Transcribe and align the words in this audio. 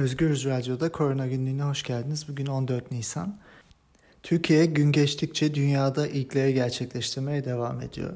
Özgürüz 0.00 0.44
Radyo'da 0.44 0.92
Korona 0.92 1.26
Günlüğü'ne 1.26 1.62
hoş 1.62 1.82
geldiniz. 1.82 2.28
Bugün 2.28 2.46
14 2.46 2.90
Nisan. 2.90 3.36
Türkiye 4.22 4.66
gün 4.66 4.92
geçtikçe 4.92 5.54
dünyada 5.54 6.06
ilkleri 6.06 6.54
gerçekleştirmeye 6.54 7.44
devam 7.44 7.80
ediyor. 7.80 8.12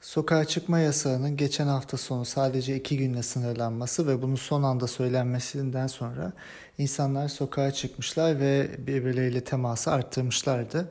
Sokağa 0.00 0.44
çıkma 0.44 0.78
yasağının 0.78 1.36
geçen 1.36 1.66
hafta 1.66 1.96
sonu 1.96 2.24
sadece 2.24 2.76
iki 2.76 2.96
günle 2.98 3.22
sınırlanması 3.22 4.06
ve 4.08 4.22
bunu 4.22 4.36
son 4.36 4.62
anda 4.62 4.86
söylenmesinden 4.86 5.86
sonra 5.86 6.32
insanlar 6.78 7.28
sokağa 7.28 7.70
çıkmışlar 7.70 8.40
ve 8.40 8.70
birbirleriyle 8.86 9.44
teması 9.44 9.90
arttırmışlardı. 9.90 10.90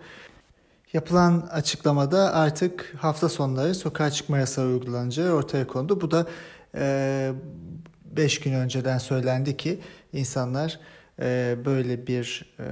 Yapılan 0.93 1.49
açıklamada 1.51 2.33
artık 2.33 2.95
hafta 2.97 3.29
sonları 3.29 3.75
sokağa 3.75 4.11
çıkma 4.11 4.37
yasağı 4.37 4.67
uygulanacağı 4.67 5.33
ortaya 5.33 5.67
kondu. 5.67 6.01
Bu 6.01 6.11
da 6.11 6.27
5 6.73 8.39
gün 8.39 8.53
önceden 8.53 8.97
söylendi 8.97 9.57
ki 9.57 9.79
insanlar 10.13 10.79
e, 11.21 11.57
böyle 11.65 12.07
bir 12.07 12.55
e, 12.59 12.65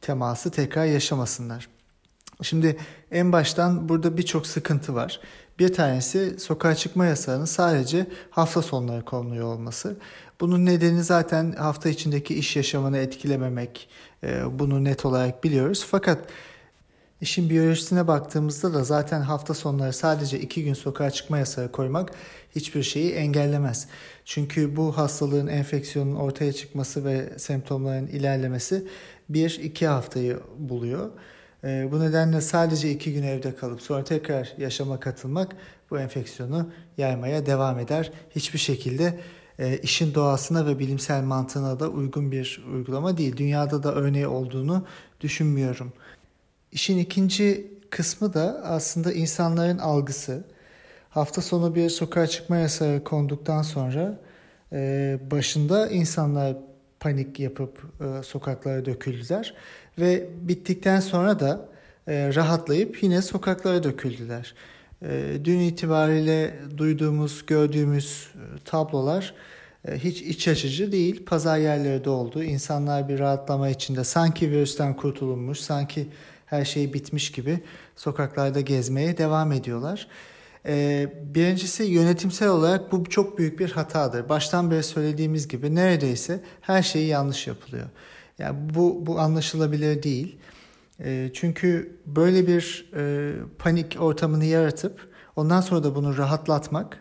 teması 0.00 0.50
tekrar 0.50 0.84
yaşamasınlar. 0.84 1.68
Şimdi 2.42 2.76
en 3.10 3.32
baştan 3.32 3.88
burada 3.88 4.16
birçok 4.16 4.46
sıkıntı 4.46 4.94
var. 4.94 5.20
Bir 5.58 5.72
tanesi 5.72 6.40
sokağa 6.40 6.74
çıkma 6.74 7.06
yasağının 7.06 7.44
sadece 7.44 8.06
hafta 8.30 8.62
sonları 8.62 9.04
konuluyor 9.04 9.46
olması. 9.46 9.96
Bunun 10.40 10.66
nedeni 10.66 11.04
zaten 11.04 11.52
hafta 11.52 11.88
içindeki 11.88 12.34
iş 12.34 12.56
yaşamını 12.56 12.98
etkilememek. 12.98 13.88
E, 14.24 14.58
bunu 14.58 14.84
net 14.84 15.04
olarak 15.04 15.44
biliyoruz. 15.44 15.86
Fakat 15.90 16.18
İşin 17.20 17.50
biyolojisine 17.50 18.06
baktığımızda 18.06 18.74
da 18.74 18.84
zaten 18.84 19.20
hafta 19.20 19.54
sonları 19.54 19.92
sadece 19.92 20.40
iki 20.40 20.64
gün 20.64 20.74
sokağa 20.74 21.10
çıkma 21.10 21.38
yasağı 21.38 21.72
koymak 21.72 22.10
hiçbir 22.54 22.82
şeyi 22.82 23.12
engellemez. 23.12 23.88
Çünkü 24.24 24.76
bu 24.76 24.96
hastalığın 24.98 25.46
enfeksiyonun 25.46 26.16
ortaya 26.16 26.52
çıkması 26.52 27.04
ve 27.04 27.38
semptomların 27.38 28.06
ilerlemesi 28.06 28.86
bir 29.28 29.60
iki 29.62 29.86
haftayı 29.86 30.40
buluyor. 30.58 31.10
E, 31.64 31.88
bu 31.92 32.00
nedenle 32.00 32.40
sadece 32.40 32.90
iki 32.90 33.12
gün 33.12 33.22
evde 33.22 33.56
kalıp 33.56 33.82
sonra 33.82 34.04
tekrar 34.04 34.52
yaşama 34.58 35.00
katılmak 35.00 35.56
bu 35.90 35.98
enfeksiyonu 35.98 36.70
yaymaya 36.98 37.46
devam 37.46 37.78
eder. 37.78 38.12
Hiçbir 38.30 38.58
şekilde 38.58 39.20
e, 39.58 39.78
işin 39.78 40.14
doğasına 40.14 40.66
ve 40.66 40.78
bilimsel 40.78 41.22
mantığına 41.22 41.80
da 41.80 41.88
uygun 41.88 42.32
bir 42.32 42.64
uygulama 42.72 43.16
değil. 43.16 43.36
Dünyada 43.36 43.82
da 43.82 43.94
örneği 43.94 44.26
olduğunu 44.26 44.86
düşünmüyorum. 45.20 45.92
İşin 46.72 46.98
ikinci 46.98 47.70
kısmı 47.90 48.34
da 48.34 48.60
aslında 48.64 49.12
insanların 49.12 49.78
algısı. 49.78 50.44
Hafta 51.10 51.42
sonu 51.42 51.74
bir 51.74 51.90
sokağa 51.90 52.26
çıkma 52.26 52.56
yasağı 52.56 53.04
konduktan 53.04 53.62
sonra 53.62 54.20
e, 54.72 55.18
başında 55.30 55.88
insanlar 55.88 56.56
panik 57.00 57.40
yapıp 57.40 57.82
e, 58.00 58.22
sokaklara 58.22 58.84
döküldüler 58.84 59.54
ve 59.98 60.28
bittikten 60.42 61.00
sonra 61.00 61.40
da 61.40 61.68
e, 62.08 62.34
rahatlayıp 62.34 63.02
yine 63.02 63.22
sokaklara 63.22 63.82
döküldüler. 63.82 64.54
E, 65.02 65.38
dün 65.44 65.58
itibariyle 65.58 66.54
duyduğumuz, 66.76 67.46
gördüğümüz 67.46 68.28
e, 68.34 68.64
tablolar 68.64 69.34
e, 69.88 69.98
hiç 69.98 70.22
iç 70.22 70.48
açıcı 70.48 70.92
değil. 70.92 71.24
Pazar 71.24 71.58
yerleri 71.58 72.04
doldu. 72.04 72.42
İnsanlar 72.42 73.08
bir 73.08 73.18
rahatlama 73.18 73.68
içinde 73.68 74.04
sanki 74.04 74.50
virüsten 74.50 74.96
kurtulunmuş, 74.96 75.58
sanki 75.60 76.08
her 76.50 76.64
şey 76.64 76.92
bitmiş 76.92 77.32
gibi 77.32 77.60
sokaklarda 77.96 78.60
gezmeye 78.60 79.18
devam 79.18 79.52
ediyorlar. 79.52 80.08
Ee, 80.66 81.12
birincisi 81.34 81.82
yönetimsel 81.82 82.48
olarak 82.48 82.92
bu 82.92 83.04
çok 83.04 83.38
büyük 83.38 83.58
bir 83.58 83.70
hatadır. 83.70 84.28
Baştan 84.28 84.70
beri 84.70 84.82
söylediğimiz 84.82 85.48
gibi 85.48 85.74
neredeyse 85.74 86.40
her 86.60 86.82
şeyi 86.82 87.08
yanlış 87.08 87.46
yapılıyor. 87.46 87.86
Yani 88.38 88.74
bu, 88.74 89.06
bu 89.06 89.20
anlaşılabilir 89.20 90.02
değil. 90.02 90.38
E, 91.00 91.30
çünkü 91.34 91.98
böyle 92.06 92.46
bir 92.46 92.90
e, 92.96 93.32
panik 93.58 93.96
ortamını 94.00 94.44
yaratıp 94.44 95.08
ondan 95.36 95.60
sonra 95.60 95.82
da 95.84 95.94
bunu 95.94 96.18
rahatlatmak 96.18 97.00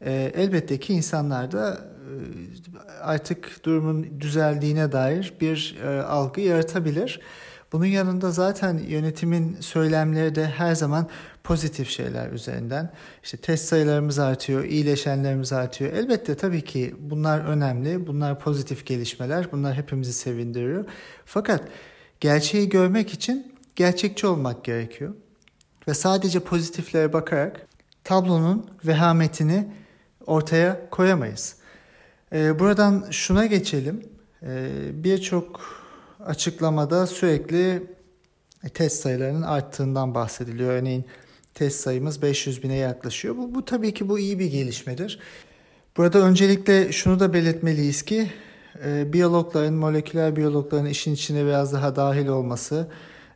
e, 0.00 0.32
elbette 0.34 0.80
ki 0.80 0.92
insanlarda 0.92 1.70
e, 1.70 2.12
artık 3.02 3.64
durumun 3.64 4.20
düzeldiğine 4.20 4.92
dair 4.92 5.34
bir 5.40 5.76
algı 6.08 6.40
yaratabilir. 6.40 7.20
Bunun 7.72 7.86
yanında 7.86 8.30
zaten 8.30 8.78
yönetimin 8.78 9.56
söylemleri 9.60 10.34
de 10.34 10.46
her 10.46 10.74
zaman 10.74 11.08
pozitif 11.44 11.90
şeyler 11.90 12.32
üzerinden. 12.32 12.92
İşte 13.22 13.36
test 13.36 13.64
sayılarımız 13.64 14.18
artıyor, 14.18 14.64
iyileşenlerimiz 14.64 15.52
artıyor. 15.52 15.92
Elbette 15.92 16.34
tabii 16.34 16.64
ki 16.64 16.94
bunlar 16.98 17.40
önemli, 17.40 18.06
bunlar 18.06 18.38
pozitif 18.40 18.86
gelişmeler, 18.86 19.52
bunlar 19.52 19.74
hepimizi 19.74 20.12
sevindiriyor. 20.12 20.84
Fakat 21.24 21.62
gerçeği 22.20 22.68
görmek 22.68 23.14
için 23.14 23.54
gerçekçi 23.76 24.26
olmak 24.26 24.64
gerekiyor. 24.64 25.14
Ve 25.88 25.94
sadece 25.94 26.40
pozitiflere 26.40 27.12
bakarak 27.12 27.66
tablonun 28.04 28.70
vehametini 28.84 29.68
ortaya 30.26 30.90
koyamayız. 30.90 31.56
Ee, 32.32 32.58
buradan 32.58 33.06
şuna 33.10 33.46
geçelim. 33.46 34.02
Ee, 34.42 34.68
Birçok 34.92 35.77
açıklamada 36.28 37.06
sürekli 37.06 37.82
test 38.74 39.02
sayılarının 39.02 39.42
arttığından 39.42 40.14
bahsediliyor. 40.14 40.70
Örneğin 40.70 41.04
test 41.54 41.80
sayımız 41.80 42.22
500 42.22 42.62
bine 42.62 42.74
yaklaşıyor. 42.74 43.36
Bu, 43.36 43.54
bu 43.54 43.64
tabii 43.64 43.94
ki 43.94 44.08
bu 44.08 44.18
iyi 44.18 44.38
bir 44.38 44.50
gelişmedir. 44.50 45.20
Burada 45.96 46.18
öncelikle 46.18 46.92
şunu 46.92 47.20
da 47.20 47.32
belirtmeliyiz 47.32 48.02
ki 48.02 48.30
e, 48.84 49.12
biyologların, 49.12 49.74
moleküler 49.74 50.36
biyologların 50.36 50.86
işin 50.86 51.14
içine 51.14 51.44
biraz 51.44 51.72
daha 51.72 51.96
dahil 51.96 52.26
olması, 52.26 52.88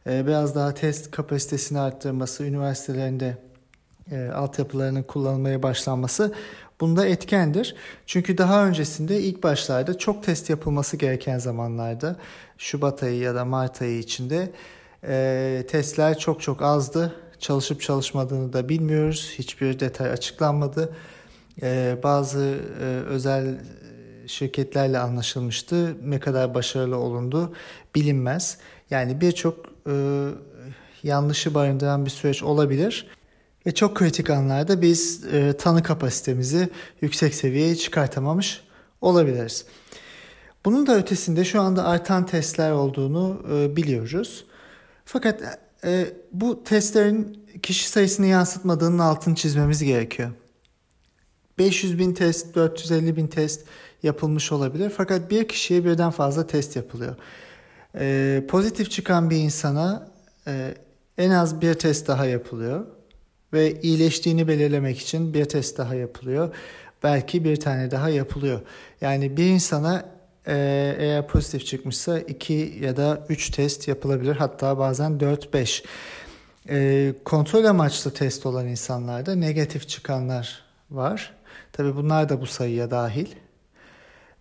e, 0.07 0.27
biraz 0.27 0.55
daha 0.55 0.75
test 0.75 1.11
kapasitesini 1.11 1.81
arttırması, 1.81 2.45
üniversitelerinde 2.45 3.37
e, 4.11 4.29
altyapılarının 4.29 5.03
kullanılmaya 5.03 5.63
başlanması 5.63 6.35
bunda 6.83 7.07
etkendir. 7.07 7.75
Çünkü 8.07 8.39
daha 8.39 8.67
öncesinde 8.67 9.21
ilk 9.21 9.43
başlarda 9.43 9.99
çok 9.99 10.23
test 10.23 10.51
yapılması 10.51 10.97
gereken 10.97 11.39
zamanlarda 11.39 12.17
Şubat 12.59 13.03
ayı 13.03 13.19
ya 13.19 13.35
da 13.35 13.45
Mart 13.45 13.83
ayı 13.83 13.99
içinde 13.99 14.53
e, 15.05 15.67
testler 15.71 16.19
çok 16.19 16.43
çok 16.43 16.63
azdı. 16.63 17.15
Çalışıp 17.39 17.81
çalışmadığını 17.81 18.53
da 18.53 18.69
bilmiyoruz. 18.69 19.35
Hiçbir 19.39 19.81
detay 19.81 20.11
açıklanmadı. 20.11 20.97
E, 21.63 21.97
bazı 22.03 22.59
e, 22.81 22.85
özel 22.85 23.59
şirketlerle 24.27 24.99
anlaşılmıştı. 24.99 25.97
Ne 26.09 26.21
kadar 26.21 26.55
başarılı 26.55 26.97
olundu 26.97 27.53
bilinmez. 27.95 28.59
Yani 28.91 29.21
birçok 29.21 29.67
e, 29.89 29.95
yanlışı 31.03 31.55
barındıran 31.55 32.05
bir 32.05 32.11
süreç 32.11 32.43
olabilir. 32.43 33.07
Ve 33.67 33.75
çok 33.75 33.97
kritik 33.97 34.31
anlarda 34.31 34.83
biz 34.83 35.25
e, 35.25 35.57
tanı 35.57 35.83
kapasitemizi 35.83 36.69
yüksek 37.01 37.35
seviyeye 37.35 37.77
çıkartamamış 37.77 38.61
olabiliriz. 39.01 39.67
Bunun 40.65 40.87
da 40.87 40.97
ötesinde 40.97 41.45
şu 41.45 41.61
anda 41.61 41.85
artan 41.85 42.27
testler 42.27 42.71
olduğunu 42.71 43.43
e, 43.53 43.77
biliyoruz. 43.77 44.45
Fakat 45.05 45.59
e, 45.85 46.07
bu 46.33 46.65
testlerin 46.65 47.47
kişi 47.63 47.89
sayısını 47.89 48.27
yansıtmadığının 48.27 48.99
altını 48.99 49.35
çizmemiz 49.35 49.83
gerekiyor. 49.83 50.31
500 51.59 51.99
bin 51.99 52.15
test, 52.15 52.55
450 52.55 53.17
bin 53.17 53.27
test 53.27 53.65
yapılmış 54.03 54.53
olabilir. 54.53 54.93
Fakat 54.97 55.31
bir 55.31 55.49
kişiye 55.49 55.85
birden 55.85 56.11
fazla 56.11 56.47
test 56.47 56.77
yapılıyor. 56.77 57.17
E, 57.95 58.45
pozitif 58.49 58.91
çıkan 58.91 59.31
bir 59.31 59.37
insana 59.37 60.09
e, 60.47 60.75
en 61.19 61.31
az 61.31 61.61
bir 61.61 61.75
test 61.75 62.09
daha 62.09 62.27
yapılıyor 62.27 62.87
ve 63.53 63.81
iyileştiğini 63.81 64.49
belirlemek 64.49 64.99
için 64.99 65.35
bir 65.35 65.45
test 65.45 65.79
daha 65.79 65.95
yapılıyor. 65.95 66.55
Belki 67.03 67.45
bir 67.45 67.57
tane 67.57 67.91
daha 67.91 68.09
yapılıyor. 68.09 68.61
Yani 69.01 69.37
bir 69.37 69.47
insana 69.47 70.05
e, 70.47 70.97
eğer 70.99 71.27
pozitif 71.27 71.67
çıkmışsa 71.67 72.19
2 72.19 72.79
ya 72.81 72.97
da 72.97 73.27
3 73.29 73.51
test 73.51 73.89
yapılabilir. 73.89 74.37
Hatta 74.37 74.79
bazen 74.79 75.13
4-5. 75.13 75.85
E, 76.69 77.13
kontrol 77.25 77.65
amaçlı 77.65 78.11
test 78.11 78.47
olan 78.47 78.67
insanlarda 78.67 79.35
negatif 79.35 79.89
çıkanlar 79.89 80.65
var. 80.91 81.35
Tabi 81.73 81.97
bunlar 81.97 82.29
da 82.29 82.41
bu 82.41 82.47
sayıya 82.47 82.91
dahil. 82.91 83.27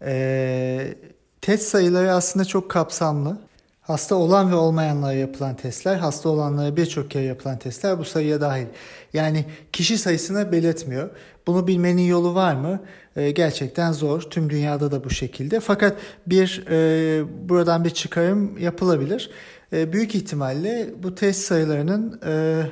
E, 0.01 0.95
test 1.41 1.67
sayıları 1.67 2.13
aslında 2.13 2.45
çok 2.45 2.71
kapsamlı. 2.71 3.37
Hasta 3.81 4.15
olan 4.15 4.51
ve 4.51 4.55
olmayanlara 4.55 5.13
yapılan 5.13 5.55
testler, 5.55 5.95
hasta 5.95 6.29
olanlara 6.29 6.77
birçok 6.77 7.11
kere 7.11 7.23
yapılan 7.23 7.59
testler 7.59 7.99
bu 7.99 8.05
sayıya 8.05 8.41
dahil. 8.41 8.65
Yani 9.13 9.45
kişi 9.71 9.97
sayısını 9.97 10.51
belirtmiyor. 10.51 11.09
Bunu 11.47 11.67
bilmenin 11.67 12.01
yolu 12.01 12.35
var 12.35 12.55
mı? 12.55 12.79
E, 13.15 13.31
gerçekten 13.31 13.91
zor. 13.91 14.21
Tüm 14.21 14.49
dünyada 14.49 14.91
da 14.91 15.03
bu 15.03 15.09
şekilde. 15.09 15.59
Fakat 15.59 15.97
bir 16.27 16.65
e, 16.69 17.49
buradan 17.49 17.85
bir 17.85 17.89
çıkarım 17.89 18.57
yapılabilir. 18.57 19.31
E, 19.73 19.93
büyük 19.93 20.15
ihtimalle 20.15 20.89
bu 21.03 21.15
test 21.15 21.41
sayılarının 21.41 22.21
e, 22.25 22.63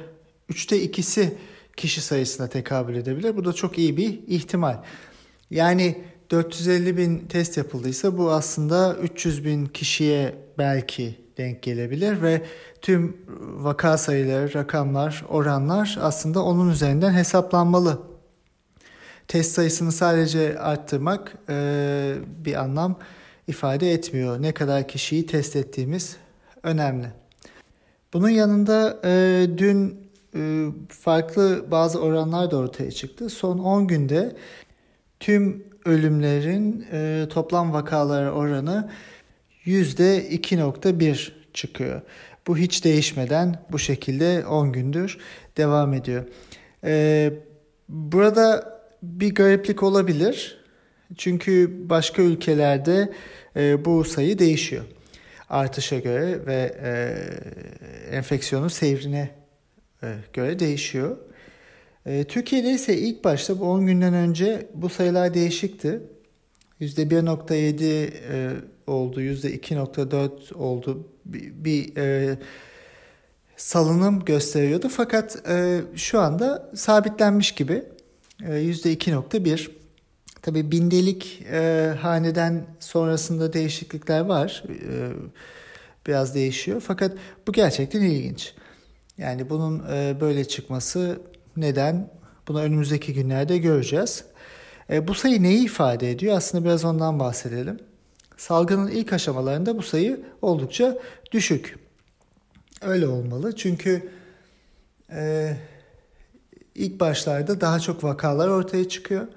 üçte 0.49 0.81
ikisi 0.81 1.37
kişi 1.77 2.01
sayısına 2.01 2.47
tekabül 2.47 2.95
edebilir. 2.95 3.37
Bu 3.37 3.45
da 3.45 3.53
çok 3.53 3.77
iyi 3.77 3.97
bir 3.97 4.19
ihtimal. 4.27 4.77
Yani 5.51 6.03
450 6.31 6.97
bin 6.97 7.19
test 7.19 7.57
yapıldıysa 7.57 8.17
bu 8.17 8.31
aslında 8.31 8.95
300 8.95 9.45
bin 9.45 9.65
kişiye 9.65 10.35
belki 10.57 11.15
denk 11.37 11.63
gelebilir 11.63 12.21
ve 12.21 12.41
tüm 12.81 13.17
vaka 13.39 13.97
sayıları, 13.97 14.53
rakamlar, 14.53 15.25
oranlar 15.29 15.97
aslında 16.01 16.43
onun 16.43 16.69
üzerinden 16.69 17.13
hesaplanmalı. 17.13 17.99
Test 19.27 19.51
sayısını 19.51 19.91
sadece 19.91 20.59
arttırmak 20.59 21.33
e, 21.49 22.15
bir 22.45 22.53
anlam 22.53 22.99
ifade 23.47 23.91
etmiyor. 23.91 24.41
Ne 24.41 24.51
kadar 24.51 24.87
kişiyi 24.87 25.25
test 25.25 25.55
ettiğimiz 25.55 26.17
önemli. 26.63 27.07
Bunun 28.13 28.29
yanında 28.29 28.99
e, 29.03 29.47
dün 29.57 30.09
e, 30.35 30.65
farklı 30.89 31.71
bazı 31.71 32.01
oranlar 32.01 32.51
da 32.51 32.57
ortaya 32.57 32.91
çıktı. 32.91 33.29
Son 33.29 33.57
10 33.59 33.87
günde 33.87 34.35
tüm 35.19 35.63
ölümlerin 35.85 36.85
e, 36.91 37.25
toplam 37.29 37.73
vakaları 37.73 38.31
oranı 38.31 38.89
%2.1 39.65 41.31
çıkıyor. 41.53 42.01
Bu 42.47 42.57
hiç 42.57 42.83
değişmeden 42.83 43.55
bu 43.71 43.79
şekilde 43.79 44.45
10 44.45 44.71
gündür 44.71 45.17
devam 45.57 45.93
ediyor. 45.93 46.23
E, 46.83 47.33
burada 47.89 48.79
bir 49.03 49.35
gariplik 49.35 49.83
olabilir. 49.83 50.59
Çünkü 51.17 51.71
başka 51.89 52.21
ülkelerde 52.21 53.13
e, 53.55 53.85
bu 53.85 54.03
sayı 54.03 54.39
değişiyor. 54.39 54.83
Artışa 55.49 55.99
göre 55.99 56.45
ve 56.45 56.75
e, 56.83 56.91
enfeksiyonun 58.15 58.67
seyrine 58.67 59.29
e, 60.03 60.15
göre 60.33 60.59
değişiyor. 60.59 61.17
E, 62.05 62.23
Türkiye'de 62.23 62.71
ise 62.71 62.97
ilk 62.97 63.23
başta 63.23 63.59
bu 63.59 63.65
10 63.65 63.85
günden 63.85 64.13
önce 64.13 64.69
bu 64.73 64.89
sayılar 64.89 65.33
değişikti. 65.33 66.01
%1.7 66.81 67.83
e, 67.85 68.55
oldu, 68.87 69.21
%2.4 69.21 70.53
oldu. 70.53 71.07
Bir, 71.25 71.63
bir 71.63 71.97
e, 71.97 72.37
salınım 73.57 74.25
gösteriyordu. 74.25 74.89
Fakat 74.89 75.49
e, 75.49 75.81
şu 75.95 76.19
anda 76.19 76.71
sabitlenmiş 76.75 77.51
gibi 77.51 77.83
e, 78.43 78.51
%2.1. 78.51 79.71
Tabii 80.41 80.71
bindelik 80.71 81.45
e, 81.51 81.93
haneden 82.01 82.65
sonrasında 82.79 83.53
değişiklikler 83.53 84.21
var. 84.21 84.63
E, 84.69 85.09
biraz 86.07 86.35
değişiyor. 86.35 86.81
Fakat 86.87 87.17
bu 87.47 87.51
gerçekten 87.51 88.01
ilginç. 88.01 88.53
Yani 89.17 89.49
bunun 89.49 89.83
e, 89.91 90.17
böyle 90.21 90.45
çıkması 90.47 91.21
neden? 91.57 92.09
Bunu 92.47 92.61
önümüzdeki 92.61 93.13
günlerde 93.13 93.57
göreceğiz. 93.57 94.25
E, 94.89 95.07
bu 95.07 95.13
sayı 95.13 95.43
neyi 95.43 95.65
ifade 95.65 96.11
ediyor? 96.11 96.37
Aslında 96.37 96.65
biraz 96.65 96.85
ondan 96.85 97.19
bahsedelim. 97.19 97.79
Salgının 98.37 98.87
ilk 98.87 99.13
aşamalarında 99.13 99.77
bu 99.77 99.81
sayı 99.81 100.21
oldukça 100.41 100.97
düşük. 101.31 101.79
Öyle 102.81 103.07
olmalı 103.07 103.55
çünkü 103.55 104.09
e, 105.11 105.53
ilk 106.75 106.99
başlarda 106.99 107.61
daha 107.61 107.79
çok 107.79 108.03
vakalar 108.03 108.47
ortaya 108.47 108.89
çıkıyor. 108.89 109.27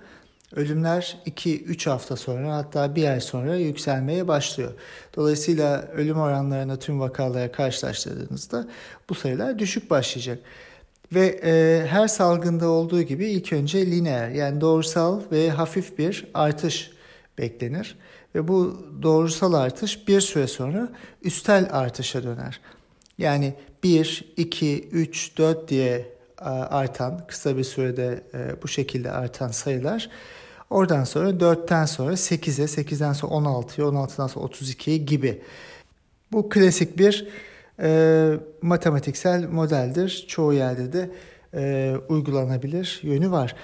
Ölümler 0.56 1.18
2-3 1.26 1.90
hafta 1.90 2.16
sonra 2.16 2.56
hatta 2.56 2.96
bir 2.96 3.08
ay 3.08 3.20
sonra 3.20 3.56
yükselmeye 3.56 4.28
başlıyor. 4.28 4.72
Dolayısıyla 5.16 5.82
ölüm 5.82 6.18
oranlarına 6.18 6.78
tüm 6.78 7.00
vakalara 7.00 7.52
karşılaştırdığınızda 7.52 8.68
bu 9.08 9.14
sayılar 9.14 9.58
düşük 9.58 9.90
başlayacak. 9.90 10.38
Ve 11.14 11.40
e, 11.44 11.86
her 11.86 12.08
salgında 12.08 12.68
olduğu 12.68 13.02
gibi 13.02 13.26
ilk 13.26 13.52
önce 13.52 13.86
lineer 13.86 14.28
yani 14.28 14.60
doğrusal 14.60 15.20
ve 15.32 15.50
hafif 15.50 15.98
bir 15.98 16.26
artış 16.34 16.90
beklenir. 17.38 17.98
Ve 18.34 18.48
bu 18.48 18.86
doğrusal 19.02 19.52
artış 19.52 20.08
bir 20.08 20.20
süre 20.20 20.46
sonra 20.46 20.88
üstel 21.22 21.68
artışa 21.72 22.22
döner. 22.22 22.60
Yani 23.18 23.54
1, 23.82 24.32
2, 24.36 24.88
3, 24.88 25.38
4 25.38 25.68
diye 25.68 26.12
artan 26.70 27.26
kısa 27.26 27.56
bir 27.56 27.64
sürede 27.64 28.22
e, 28.34 28.62
bu 28.62 28.68
şekilde 28.68 29.10
artan 29.10 29.48
sayılar 29.48 30.10
oradan 30.72 31.04
sonra 31.04 31.30
4'ten 31.30 31.84
sonra 31.84 32.12
8'e 32.12 32.82
8'den 32.82 33.12
sonra 33.12 33.32
16'ya 33.32 33.86
16'dan 33.86 34.26
sonra 34.26 34.46
32'ye 34.46 34.96
gibi. 34.96 35.42
Bu 36.32 36.48
klasik 36.48 36.98
bir 36.98 37.28
e, 37.82 38.30
matematiksel 38.62 39.48
modeldir. 39.48 40.24
Çoğu 40.28 40.52
yerde 40.52 40.92
de 40.92 41.10
e, 41.54 41.94
uygulanabilir 42.08 43.00
yönü 43.02 43.30
var. 43.30 43.56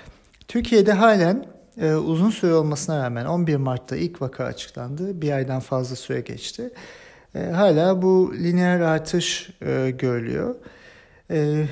Türkiye'de 0.49 0.93
halen 0.93 1.47
e, 1.81 1.95
uzun 1.95 2.31
süre 2.31 2.55
olmasına 2.55 3.05
rağmen 3.05 3.27
11 3.27 3.57
Mart'ta 3.57 3.97
ilk 3.97 4.23
vaka 4.23 4.45
açıklandı. 4.45 5.23
Bir 5.23 5.33
aydan 5.33 5.61
fazla 5.61 5.97
süre 5.97 6.21
geçti. 6.21 6.71
E, 7.35 7.45
hala 7.45 8.03
bu 8.03 8.35
lineer 8.35 8.81
artış 8.81 9.51
e, 9.63 9.91
görülüyor. 9.91 10.55
E, 11.31 11.67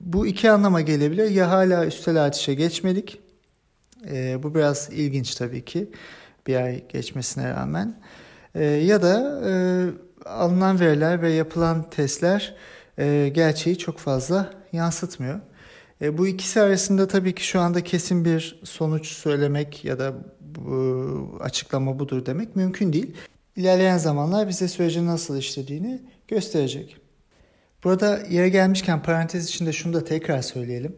bu 0.00 0.26
iki 0.26 0.50
anlama 0.50 0.80
gelebilir. 0.80 1.30
Ya 1.30 1.50
hala 1.50 1.86
üstel 1.86 2.24
artışa 2.24 2.52
geçmedik. 2.52 3.20
E, 4.10 4.42
bu 4.42 4.54
biraz 4.54 4.88
ilginç 4.92 5.34
tabii 5.34 5.64
ki 5.64 5.90
bir 6.46 6.56
ay 6.56 6.88
geçmesine 6.88 7.50
rağmen. 7.50 7.94
E, 8.54 8.64
ya 8.64 9.02
da 9.02 9.42
e, 9.46 9.52
alınan 10.24 10.80
veriler 10.80 11.22
ve 11.22 11.32
yapılan 11.32 11.90
testler 11.90 12.54
e, 12.98 13.30
gerçeği 13.34 13.78
çok 13.78 13.98
fazla 13.98 14.50
yansıtmıyor. 14.72 15.40
E, 16.02 16.18
bu 16.18 16.26
ikisi 16.26 16.60
arasında 16.60 17.08
tabii 17.08 17.34
ki 17.34 17.46
şu 17.46 17.60
anda 17.60 17.84
kesin 17.84 18.24
bir 18.24 18.60
sonuç 18.64 19.06
söylemek 19.06 19.84
ya 19.84 19.98
da 19.98 20.14
bu, 20.40 21.38
açıklama 21.40 21.98
budur 21.98 22.26
demek 22.26 22.56
mümkün 22.56 22.92
değil. 22.92 23.14
İlerleyen 23.56 23.98
zamanlar 23.98 24.48
bize 24.48 24.68
sürecin 24.68 25.06
nasıl 25.06 25.38
işlediğini 25.38 26.02
gösterecek. 26.28 26.96
Burada 27.84 28.18
yere 28.30 28.48
gelmişken 28.48 29.02
parantez 29.02 29.48
içinde 29.48 29.72
şunu 29.72 29.94
da 29.94 30.04
tekrar 30.04 30.42
söyleyelim. 30.42 30.96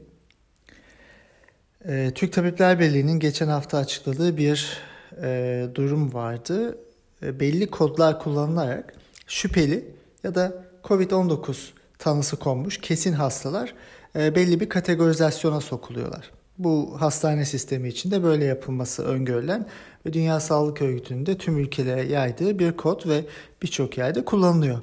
E, 1.88 2.10
Türk 2.14 2.32
Tabipler 2.32 2.80
Birliği'nin 2.80 3.20
geçen 3.20 3.48
hafta 3.48 3.78
açıkladığı 3.78 4.36
bir 4.36 4.78
e, 5.22 5.66
durum 5.74 6.14
vardı. 6.14 6.78
E, 7.22 7.40
belli 7.40 7.66
kodlar 7.66 8.18
kullanılarak 8.18 8.94
şüpheli 9.30 9.84
ya 10.24 10.34
da 10.34 10.64
COVID-19 10.84 11.56
tanısı 11.98 12.36
konmuş 12.36 12.78
kesin 12.78 13.12
hastalar 13.12 13.74
e, 14.16 14.34
belli 14.34 14.60
bir 14.60 14.68
kategorizasyona 14.68 15.60
sokuluyorlar. 15.60 16.30
Bu 16.58 17.00
hastane 17.00 17.44
sistemi 17.44 17.88
içinde 17.88 18.22
böyle 18.22 18.44
yapılması 18.44 19.04
öngörülen 19.04 19.66
ve 20.06 20.12
Dünya 20.12 20.40
Sağlık 20.40 20.82
Örgütü'nün 20.82 21.26
de 21.26 21.38
tüm 21.38 21.58
ülkelere 21.58 22.02
yaydığı 22.02 22.58
bir 22.58 22.72
kod 22.72 23.08
ve 23.08 23.24
birçok 23.62 23.98
yerde 23.98 24.24
kullanılıyor. 24.24 24.82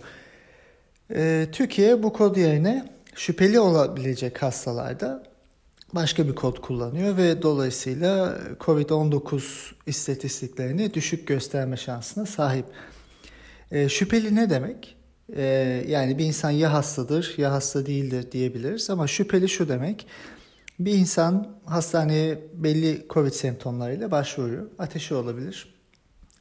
E, 1.16 1.48
Türkiye 1.52 2.04
bu 2.04 2.14
kod 2.14 2.36
yerine 2.36 2.90
şüpheli 3.16 3.60
olabilecek 3.60 4.44
hastalarda 4.44 5.24
başka 5.94 6.28
bir 6.28 6.36
kod 6.36 6.62
kullanıyor 6.62 7.18
ve 7.18 7.42
dolayısıyla 7.42 8.38
COVID-19 8.60 9.42
istatistiklerini 9.86 10.94
düşük 10.94 11.28
gösterme 11.28 11.78
şansına 11.78 12.26
sahip. 12.26 12.66
E, 13.72 13.90
şüpheli 13.90 14.36
ne 14.36 14.50
demek? 14.50 14.98
E, 15.36 15.44
yani 15.88 16.18
bir 16.18 16.26
insan 16.26 16.50
ya 16.50 16.74
hastadır 16.74 17.34
ya 17.38 17.52
hasta 17.52 17.86
değildir 17.86 18.32
diyebiliriz 18.32 18.90
ama 18.90 19.08
şüpheli 19.08 19.50
şu 19.50 19.70
demek. 19.70 20.08
Bir 20.80 20.94
insan 20.94 21.60
hastaneye 21.66 22.40
belli 22.54 23.06
COVID 23.10 23.32
semptomlarıyla 23.32 24.12
başvuruyor. 24.12 24.66
Ateşi 24.80 25.16
olabilir, 25.16 25.74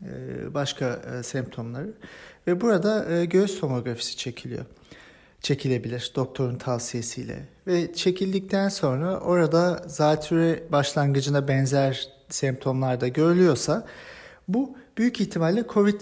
e, 0.03 0.55
başka 0.55 1.03
e, 1.19 1.23
semptomları 1.23 1.93
ve 2.47 2.61
burada 2.61 3.13
e, 3.13 3.25
göğüs 3.25 3.61
tomografisi 3.61 4.17
çekiliyor. 4.17 4.65
Çekilebilir 5.41 6.13
doktorun 6.15 6.59
tavsiyesiyle 6.59 7.49
ve 7.67 7.95
çekildikten 7.95 8.69
sonra 8.69 9.21
orada 9.21 9.85
zatürre 9.87 10.63
başlangıcına 10.73 11.49
benzer 11.49 12.09
semptomlar 12.29 13.01
da 13.01 13.09
görülüyorsa 13.09 13.87
bu 14.49 14.77
büyük 14.99 15.21
ihtimalle 15.21 15.65
COVID 15.69 16.01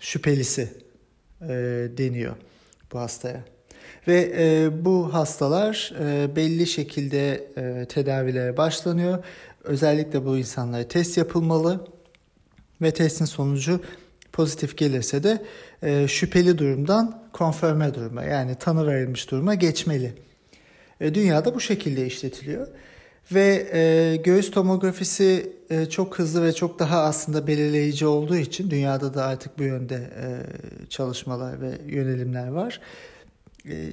şüphelisi 0.00 0.68
e, 1.42 1.48
deniyor 1.98 2.36
bu 2.92 2.98
hastaya. 2.98 3.44
Ve 4.08 4.32
e, 4.38 4.68
bu 4.84 5.14
hastalar 5.14 5.92
e, 6.00 6.36
belli 6.36 6.66
şekilde 6.66 7.50
e, 7.56 7.86
tedavilere 7.88 8.56
başlanıyor. 8.56 9.24
Özellikle 9.64 10.24
bu 10.24 10.38
insanlara 10.38 10.88
test 10.88 11.16
yapılmalı 11.16 11.86
ve 12.82 12.90
testin 12.90 13.24
sonucu 13.24 13.80
pozitif 14.32 14.76
gelirse 14.76 15.22
de 15.22 15.44
e, 15.82 16.08
şüpheli 16.08 16.58
durumdan 16.58 17.22
konfirme 17.32 17.94
duruma 17.94 18.24
yani 18.24 18.54
tanı 18.54 18.86
verilmiş 18.86 19.30
duruma 19.30 19.54
geçmeli. 19.54 20.12
E, 21.00 21.14
dünyada 21.14 21.54
bu 21.54 21.60
şekilde 21.60 22.06
işletiliyor. 22.06 22.68
Ve 23.32 23.68
e, 23.72 24.16
göğüs 24.16 24.50
tomografisi 24.50 25.52
e, 25.70 25.86
çok 25.86 26.18
hızlı 26.18 26.42
ve 26.42 26.52
çok 26.52 26.78
daha 26.78 27.02
aslında 27.02 27.46
belirleyici 27.46 28.06
olduğu 28.06 28.36
için 28.36 28.70
dünyada 28.70 29.14
da 29.14 29.24
artık 29.24 29.58
bu 29.58 29.62
yönde 29.62 29.94
e, 29.94 30.26
çalışmalar 30.88 31.60
ve 31.60 31.78
yönelimler 31.86 32.48
var. 32.48 32.80
E, 33.68 33.90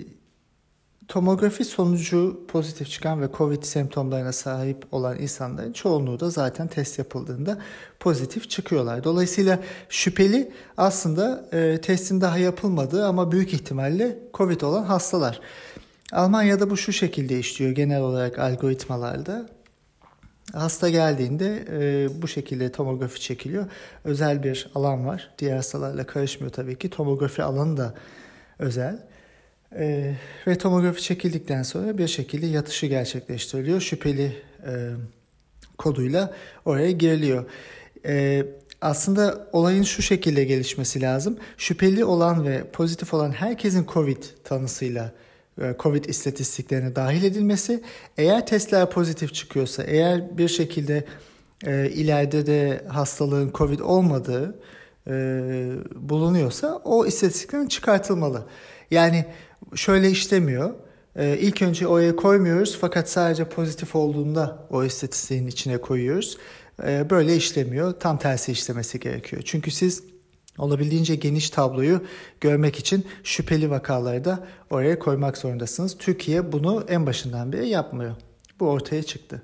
tomografi 1.07 1.65
sonucu 1.65 2.39
pozitif 2.47 2.89
çıkan 2.89 3.21
ve 3.21 3.27
COVID 3.37 3.63
semptomlarına 3.63 4.31
sahip 4.31 4.93
olan 4.93 5.19
insanların 5.19 5.73
çoğunluğu 5.73 6.19
da 6.19 6.29
zaten 6.29 6.67
test 6.67 6.99
yapıldığında 6.99 7.57
pozitif 7.99 8.49
çıkıyorlar. 8.49 9.03
Dolayısıyla 9.03 9.59
şüpheli 9.89 10.51
aslında 10.77 11.49
e, 11.51 11.81
testin 11.81 12.21
daha 12.21 12.37
yapılmadığı 12.37 13.05
ama 13.05 13.31
büyük 13.31 13.53
ihtimalle 13.53 14.19
COVID 14.33 14.61
olan 14.61 14.83
hastalar. 14.83 15.41
Almanya'da 16.13 16.70
bu 16.70 16.77
şu 16.77 16.93
şekilde 16.93 17.39
işliyor 17.39 17.72
genel 17.72 18.01
olarak 18.01 18.39
algoritmalarda. 18.39 19.50
Hasta 20.53 20.89
geldiğinde 20.89 21.65
e, 21.72 22.08
bu 22.22 22.27
şekilde 22.27 22.72
tomografi 22.72 23.22
çekiliyor. 23.22 23.65
Özel 24.03 24.43
bir 24.43 24.72
alan 24.75 25.05
var. 25.05 25.29
Diğer 25.39 25.55
hastalarla 25.55 26.05
karışmıyor 26.05 26.53
tabii 26.53 26.77
ki. 26.77 26.89
Tomografi 26.89 27.43
alanı 27.43 27.77
da 27.77 27.93
özel. 28.60 29.08
E, 29.75 30.13
ve 30.48 30.58
tomografi 30.58 31.01
çekildikten 31.01 31.63
sonra 31.63 31.98
bir 31.98 32.08
şekilde 32.08 32.46
yatışı 32.46 32.86
gerçekleştiriliyor. 32.86 33.82
Şüpheli 33.82 34.41
e, 34.67 34.89
koduyla 35.77 36.34
oraya 36.65 36.91
giriliyor. 36.91 37.46
E, 38.05 38.46
aslında 38.82 39.48
olayın 39.51 39.84
şu 39.84 40.01
şekilde 40.01 40.43
gelişmesi 40.43 41.01
lazım. 41.01 41.38
Şüpheli 41.58 42.05
olan 42.05 42.46
ve 42.46 42.63
pozitif 42.74 43.13
olan 43.13 43.32
herkesin 43.32 43.88
COVID 43.93 44.24
tanısıyla 44.43 45.12
COVID 45.79 46.05
istatistiklerine 46.05 46.95
dahil 46.95 47.24
edilmesi. 47.24 47.83
Eğer 48.17 48.45
testler 48.45 48.89
pozitif 48.89 49.33
çıkıyorsa, 49.33 49.83
eğer 49.83 50.38
bir 50.38 50.48
şekilde 50.48 51.05
e, 51.65 51.89
ileride 51.89 52.45
de 52.45 52.86
hastalığın 52.88 53.51
COVID 53.53 53.79
olmadığı 53.79 54.60
e, 55.07 55.13
bulunuyorsa 55.95 56.81
o 56.83 57.05
istatistiklerin 57.05 57.67
çıkartılmalı. 57.67 58.45
Yani 58.91 59.25
şöyle 59.75 60.10
işlemiyor. 60.12 60.74
E, 61.15 61.38
ilk 61.38 61.62
önce 61.62 61.88
oraya 61.88 62.15
koymuyoruz 62.15 62.77
fakat 62.81 63.10
sadece 63.10 63.45
pozitif 63.45 63.95
olduğunda 63.95 64.67
o 64.69 64.83
istatistiğin 64.83 65.48
içine 65.48 65.77
koyuyoruz. 65.77 66.38
E, 66.88 67.10
böyle 67.10 67.36
işlemiyor. 67.36 68.00
Tam 68.00 68.17
tersi 68.17 68.51
işlemesi 68.51 69.00
gerekiyor. 69.00 69.41
Çünkü 69.45 69.72
siz 69.72 70.03
olabildiğince 70.57 71.15
geniş 71.15 71.50
tabloyu 71.50 72.01
görmek 72.41 72.79
için 72.79 73.05
şüpheli 73.24 73.69
vakaları 73.69 74.25
da 74.25 74.48
oraya 74.69 75.00
koymak 75.00 75.38
zorundasınız. 75.38 75.98
Türkiye 75.98 76.51
bunu 76.51 76.86
en 76.88 77.05
başından 77.05 77.53
beri 77.53 77.69
yapmıyor. 77.69 78.15
Bu 78.60 78.69
ortaya 78.69 79.03
çıktı. 79.03 79.41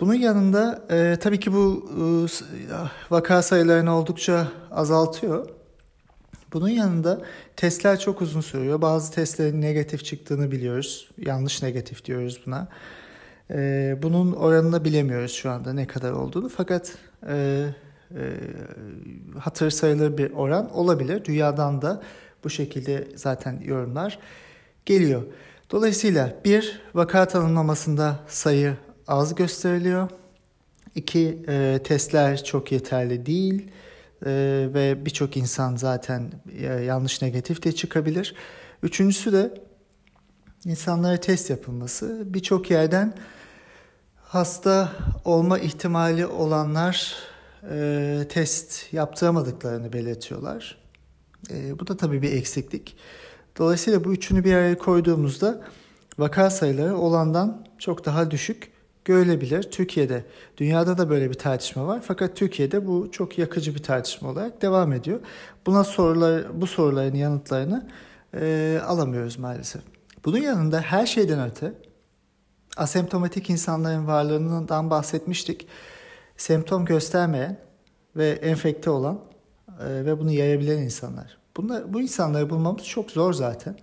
Bunun 0.00 0.14
yanında 0.14 0.82
e, 0.90 1.16
tabii 1.20 1.40
ki 1.40 1.52
bu 1.52 1.90
e, 1.90 3.14
vaka 3.14 3.42
sayılarını 3.42 3.96
oldukça 3.96 4.48
azaltıyor. 4.70 5.48
Bunun 6.52 6.68
yanında 6.68 7.22
testler 7.56 8.00
çok 8.00 8.22
uzun 8.22 8.40
sürüyor. 8.40 8.82
Bazı 8.82 9.12
testlerin 9.12 9.60
negatif 9.60 10.04
çıktığını 10.04 10.50
biliyoruz. 10.50 11.10
Yanlış 11.18 11.62
negatif 11.62 12.04
diyoruz 12.04 12.40
buna. 12.46 12.68
E, 13.50 13.98
bunun 14.02 14.32
oranını 14.32 14.84
bilemiyoruz 14.84 15.32
şu 15.32 15.50
anda 15.50 15.72
ne 15.72 15.86
kadar 15.86 16.12
olduğunu. 16.12 16.48
Fakat 16.48 16.92
e, 17.28 17.66
hatır 19.38 19.70
sayılır 19.70 20.18
bir 20.18 20.30
oran 20.30 20.74
olabilir. 20.74 21.24
Dünyadan 21.24 21.82
da 21.82 22.02
bu 22.44 22.50
şekilde 22.50 23.08
zaten 23.16 23.60
yorumlar 23.64 24.18
geliyor. 24.86 25.22
Dolayısıyla 25.70 26.34
bir 26.44 26.80
vaka 26.94 27.28
tanımlamasında 27.28 28.18
sayı 28.28 28.76
az 29.08 29.34
gösteriliyor. 29.34 30.08
İki 30.94 31.38
e, 31.48 31.80
testler 31.84 32.44
çok 32.44 32.72
yeterli 32.72 33.26
değil 33.26 33.68
e, 34.26 34.30
ve 34.74 35.04
birçok 35.04 35.36
insan 35.36 35.76
zaten 35.76 36.32
e, 36.58 36.66
yanlış 36.66 37.22
negatif 37.22 37.62
de 37.64 37.72
çıkabilir. 37.72 38.34
Üçüncüsü 38.82 39.32
de 39.32 39.54
insanlara 40.64 41.16
test 41.16 41.50
yapılması. 41.50 42.22
Birçok 42.26 42.70
yerden 42.70 43.14
hasta 44.22 44.92
olma 45.24 45.58
ihtimali 45.58 46.26
olanlar 46.26 47.14
e, 47.70 48.26
test 48.28 48.92
yaptıramadıklarını 48.92 49.92
belirtiyorlar. 49.92 50.78
E, 51.50 51.78
bu 51.78 51.86
da 51.86 51.96
tabii 51.96 52.22
bir 52.22 52.32
eksiklik. 52.32 52.96
Dolayısıyla 53.58 54.04
bu 54.04 54.12
üçünü 54.12 54.44
bir 54.44 54.54
araya 54.54 54.78
koyduğumuzda 54.78 55.64
vaka 56.18 56.50
sayıları 56.50 56.96
olandan 56.96 57.66
çok 57.78 58.04
daha 58.04 58.30
düşük 58.30 58.72
görülebilir. 59.04 59.62
Türkiye'de, 59.62 60.24
dünyada 60.56 60.98
da 60.98 61.10
böyle 61.10 61.30
bir 61.30 61.34
tartışma 61.34 61.86
var. 61.86 62.02
Fakat 62.06 62.36
Türkiye'de 62.36 62.86
bu 62.86 63.08
çok 63.12 63.38
yakıcı 63.38 63.74
bir 63.74 63.82
tartışma 63.82 64.30
olarak 64.30 64.62
devam 64.62 64.92
ediyor. 64.92 65.20
Buna 65.66 65.84
sorular, 65.84 66.60
bu 66.60 66.66
soruların 66.66 67.14
yanıtlarını 67.14 67.88
e, 68.34 68.80
alamıyoruz 68.86 69.38
maalesef. 69.38 69.82
Bunun 70.24 70.38
yanında 70.38 70.80
her 70.80 71.06
şeyden 71.06 71.50
öte 71.50 71.72
asemptomatik 72.76 73.50
insanların 73.50 74.06
varlığından 74.06 74.90
bahsetmiştik 74.90 75.66
semptom 76.36 76.84
göstermeyen 76.84 77.58
ve 78.16 78.28
enfekte 78.30 78.90
olan 78.90 79.20
e, 79.80 80.04
ve 80.04 80.18
bunu 80.18 80.30
yayabilen 80.30 80.78
insanlar. 80.78 81.38
Bunlar, 81.56 81.92
bu 81.92 82.00
insanları 82.00 82.50
bulmamız 82.50 82.84
çok 82.84 83.10
zor 83.10 83.32
zaten. 83.32 83.76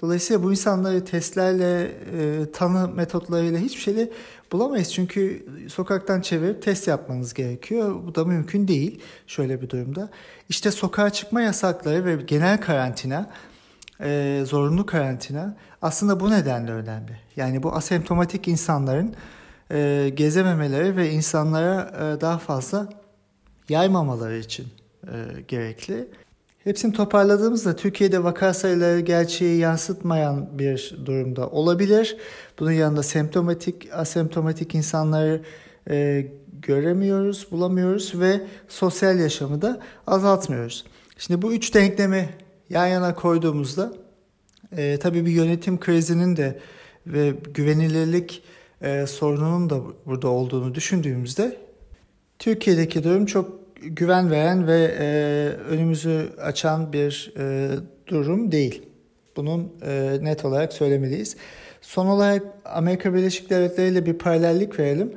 Dolayısıyla 0.00 0.42
bu 0.42 0.50
insanları 0.50 1.04
testlerle, 1.04 1.82
e, 2.18 2.52
tanı 2.52 2.88
metotlarıyla 2.88 3.58
hiçbir 3.58 3.80
şeyle 3.80 4.10
bulamayız. 4.52 4.92
Çünkü 4.92 5.46
sokaktan 5.68 6.20
çevirip 6.20 6.62
test 6.62 6.88
yapmanız 6.88 7.34
gerekiyor. 7.34 7.94
Bu 8.06 8.14
da 8.14 8.24
mümkün 8.24 8.68
değil 8.68 9.00
şöyle 9.26 9.62
bir 9.62 9.70
durumda. 9.70 10.08
İşte 10.48 10.70
sokağa 10.70 11.10
çıkma 11.10 11.40
yasakları 11.40 12.04
ve 12.04 12.16
genel 12.16 12.60
karantina, 12.60 13.30
e, 14.00 14.42
zorunlu 14.46 14.86
karantina 14.86 15.56
aslında 15.82 16.20
bu 16.20 16.30
nedenle 16.30 16.72
önemli. 16.72 17.20
Yani 17.36 17.62
bu 17.62 17.72
asemptomatik 17.72 18.48
insanların 18.48 19.14
e, 19.70 20.10
gezememeleri 20.14 20.96
ve 20.96 21.10
insanlara 21.10 21.92
e, 21.96 22.20
daha 22.20 22.38
fazla 22.38 22.88
yaymamaları 23.68 24.38
için 24.38 24.66
e, 25.06 25.40
gerekli. 25.48 26.08
Hepsini 26.64 26.92
toparladığımızda 26.92 27.76
Türkiye'de 27.76 28.24
vaka 28.24 28.54
sayıları 28.54 29.00
gerçeği 29.00 29.58
yansıtmayan 29.58 30.58
bir 30.58 30.96
durumda 31.06 31.48
olabilir. 31.48 32.16
Bunun 32.58 32.72
yanında 32.72 33.02
semptomatik, 33.02 33.88
asemptomatik 33.92 34.74
insanları 34.74 35.42
e, 35.90 36.26
göremiyoruz, 36.52 37.46
bulamıyoruz 37.50 38.20
ve 38.20 38.40
sosyal 38.68 39.18
yaşamı 39.18 39.62
da 39.62 39.80
azaltmıyoruz. 40.06 40.84
Şimdi 41.18 41.42
bu 41.42 41.52
üç 41.52 41.74
denklemi 41.74 42.28
yan 42.70 42.86
yana 42.86 43.14
koyduğumuzda 43.14 43.92
e, 44.76 44.98
tabii 44.98 45.26
bir 45.26 45.30
yönetim 45.30 45.80
krizinin 45.80 46.36
de 46.36 46.60
ve 47.06 47.34
güvenilirlik 47.54 48.42
e, 48.82 49.06
sorununun 49.06 49.70
da 49.70 49.80
burada 50.06 50.28
olduğunu 50.28 50.74
düşündüğümüzde 50.74 51.56
Türkiye'deki 52.38 53.04
durum 53.04 53.26
çok 53.26 53.60
güven 53.82 54.30
veren 54.30 54.66
ve 54.66 54.94
e, 54.98 55.06
önümüzü 55.68 56.32
açan 56.42 56.92
bir 56.92 57.34
e, 57.38 57.70
durum 58.06 58.52
değil. 58.52 58.82
Bunun 59.36 59.72
e, 59.86 60.18
net 60.22 60.44
olarak 60.44 60.72
söylemeliyiz. 60.72 61.36
Son 61.80 62.06
olarak 62.06 62.42
Amerika 62.64 63.14
Birleşik 63.14 63.50
Devletleri 63.50 63.88
ile 63.88 64.06
bir 64.06 64.18
paralellik 64.18 64.78
verelim. 64.78 65.12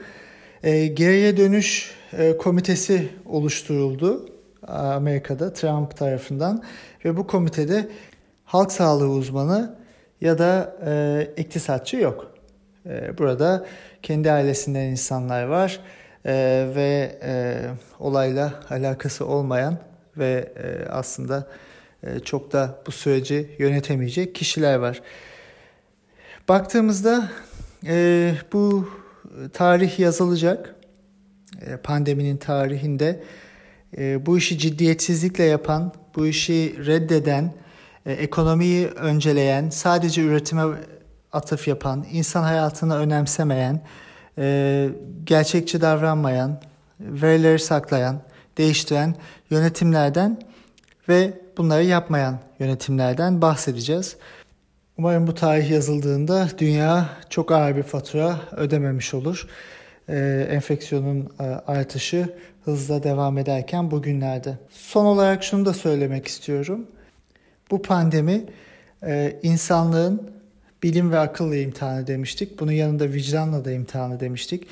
E, 0.63 0.87
geriye 0.87 1.37
dönüş 1.37 1.91
e, 2.13 2.37
komitesi 2.37 3.09
oluşturuldu 3.25 4.29
Amerika'da 4.67 5.53
Trump 5.53 5.97
tarafından 5.97 6.63
ve 7.05 7.17
bu 7.17 7.27
komitede 7.27 7.89
halk 8.45 8.71
sağlığı 8.71 9.09
uzmanı 9.09 9.75
ya 10.21 10.37
da 10.37 10.77
e, 10.85 11.27
iktisatçı 11.37 11.97
yok. 11.97 12.28
Ee, 12.89 13.17
burada 13.17 13.65
kendi 14.03 14.31
ailesinden 14.31 14.85
insanlar 14.85 15.43
var 15.43 15.79
ee, 16.25 16.67
ve 16.75 17.19
e, 17.23 17.61
olayla 17.99 18.53
alakası 18.69 19.25
olmayan 19.25 19.77
ve 20.17 20.53
e, 20.63 20.89
aslında 20.89 21.47
e, 22.03 22.19
çok 22.19 22.53
da 22.53 22.81
bu 22.87 22.91
süreci 22.91 23.55
yönetemeyecek 23.59 24.35
kişiler 24.35 24.75
var. 24.75 25.01
Baktığımızda 26.47 27.29
bu 28.53 28.89
tarih 29.53 29.99
yazılacak. 29.99 30.75
Pandeminin 31.83 32.37
tarihinde 32.37 33.23
bu 34.25 34.37
işi 34.37 34.57
ciddiyetsizlikle 34.57 35.43
yapan, 35.43 35.93
bu 36.15 36.27
işi 36.27 36.85
reddeden, 36.85 37.53
ekonomiyi 38.05 38.87
önceleyen, 38.87 39.69
sadece 39.69 40.21
üretime 40.21 40.63
atıf 41.33 41.67
yapan, 41.67 42.05
insan 42.11 42.43
hayatını 42.43 42.97
önemsemeyen, 42.97 43.81
e, 44.37 44.89
gerçekçi 45.23 45.81
davranmayan, 45.81 46.61
verileri 46.99 47.59
saklayan, 47.59 48.21
değiştiren 48.57 49.15
yönetimlerden 49.49 50.39
ve 51.09 51.33
bunları 51.57 51.83
yapmayan 51.83 52.39
yönetimlerden 52.59 53.41
bahsedeceğiz. 53.41 54.17
Umarım 54.97 55.27
bu 55.27 55.33
tarih 55.33 55.71
yazıldığında 55.71 56.47
dünya 56.57 57.09
çok 57.29 57.51
ağır 57.51 57.75
bir 57.75 57.83
fatura 57.83 58.39
ödememiş 58.51 59.13
olur. 59.13 59.47
Ee, 60.09 60.47
enfeksiyonun 60.51 61.29
e, 61.39 61.43
artışı 61.43 62.35
hızla 62.65 63.03
devam 63.03 63.37
ederken 63.37 63.91
bugünlerde. 63.91 64.57
Son 64.69 65.05
olarak 65.05 65.43
şunu 65.43 65.65
da 65.65 65.73
söylemek 65.73 66.27
istiyorum. 66.27 66.87
Bu 67.71 67.81
pandemi 67.81 68.45
e, 69.03 69.39
insanlığın 69.43 70.31
bilim 70.83 71.11
ve 71.11 71.19
akılla 71.19 71.55
imtihanı 71.55 72.07
demiştik. 72.07 72.59
Bunun 72.59 72.71
yanında 72.71 73.13
vicdanla 73.13 73.65
da 73.65 73.71
imtihanı 73.71 74.19
demiştik. 74.19 74.67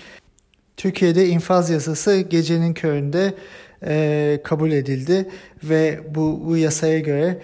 Türkiye'de 0.77 1.27
infaz 1.27 1.69
yasası 1.69 2.19
gecenin 2.19 2.73
köründe 2.73 3.33
e, 3.85 4.39
kabul 4.43 4.71
edildi 4.71 5.29
ve 5.63 5.99
bu, 6.15 6.43
bu 6.45 6.57
yasaya 6.57 6.99
göre 6.99 7.41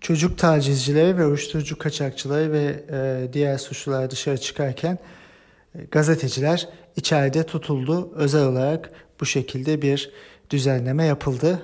çocuk 0.00 0.38
tacizcileri 0.38 1.18
ve 1.18 1.26
uyuşturucu 1.26 1.78
kaçakçıları 1.78 2.52
ve 2.52 2.84
e, 2.92 3.32
diğer 3.32 3.58
suçlular 3.58 4.10
dışarı 4.10 4.38
çıkarken 4.38 4.98
e, 5.74 5.84
gazeteciler 5.90 6.68
içeride 6.96 7.42
tutuldu. 7.42 8.12
Özel 8.14 8.44
olarak 8.44 8.90
bu 9.20 9.26
şekilde 9.26 9.82
bir 9.82 10.10
düzenleme 10.50 11.04
yapıldı. 11.04 11.62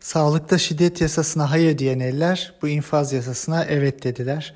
Sağlıkta 0.00 0.58
şiddet 0.58 1.00
yasasına 1.00 1.50
hayır 1.50 1.78
diyen 1.78 2.00
eller 2.00 2.54
bu 2.62 2.68
infaz 2.68 3.12
yasasına 3.12 3.64
evet 3.64 4.04
dediler. 4.04 4.54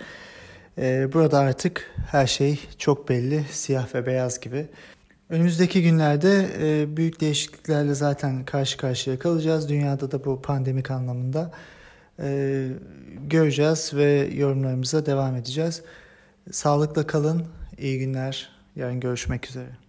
E, 0.79 1.13
burada 1.13 1.39
artık 1.39 1.95
her 2.11 2.27
şey 2.27 2.61
çok 2.79 3.09
belli, 3.09 3.45
siyah 3.51 3.95
ve 3.95 4.07
beyaz 4.07 4.41
gibi. 4.41 4.67
Önümüzdeki 5.31 5.83
günlerde 5.83 6.49
e, 6.61 6.97
büyük 6.97 7.21
değişikliklerle 7.21 7.95
zaten 7.95 8.45
karşı 8.45 8.77
karşıya 8.77 9.19
kalacağız. 9.19 9.69
Dünyada 9.69 10.11
da 10.11 10.25
bu 10.25 10.43
pandemik 10.43 10.91
anlamında 10.91 11.51
e, 12.21 12.69
göreceğiz 13.29 13.95
ve 13.95 14.29
yorumlarımıza 14.35 15.07
devam 15.07 15.37
edeceğiz. 15.37 15.83
Sağlıkla 16.53 17.07
kalın, 17.07 17.47
iyi 17.79 17.99
günler, 17.99 18.51
yarın 18.77 19.01
görüşmek 19.01 19.47
üzere. 19.49 19.86